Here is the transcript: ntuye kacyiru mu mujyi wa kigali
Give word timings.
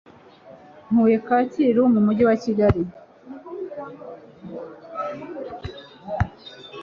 ntuye 0.89 1.17
kacyiru 1.27 1.81
mu 1.93 1.99
mujyi 2.05 2.23
wa 2.29 2.35
kigali 2.43 2.81